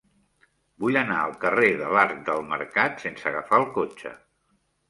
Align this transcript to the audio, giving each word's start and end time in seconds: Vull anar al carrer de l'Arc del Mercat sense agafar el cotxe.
Vull 0.83 0.97
anar 1.01 1.17
al 1.25 1.35
carrer 1.43 1.69
de 1.83 1.91
l'Arc 1.97 2.25
del 2.31 2.43
Mercat 2.57 3.07
sense 3.07 3.29
agafar 3.33 3.61
el 3.63 3.71
cotxe. 3.77 4.19